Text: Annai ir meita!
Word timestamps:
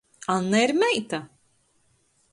Annai 0.35 0.63
ir 0.67 0.73
meita! 0.85 1.19